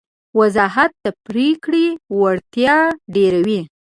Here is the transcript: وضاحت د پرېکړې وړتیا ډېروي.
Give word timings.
وضاحت 0.39 0.91
د 1.03 1.05
پرېکړې 1.25 1.85
وړتیا 2.19 2.77
ډېروي. 3.15 3.61